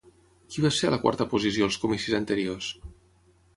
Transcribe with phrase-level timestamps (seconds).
[0.53, 2.73] Qui va ser a la quarta posició als comicis anteriors?